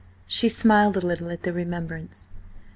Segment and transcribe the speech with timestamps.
[0.25, 2.27] She smiled a little at the remembrance.